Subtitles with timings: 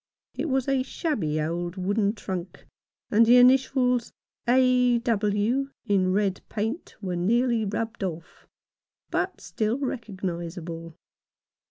[0.33, 2.65] It was a shabby old wooden trunk,
[3.11, 4.11] and the initials"
[4.57, 4.97] A.
[4.97, 8.47] W." in red paint were nearly rubbed off—
[9.11, 10.95] but still re cognizable.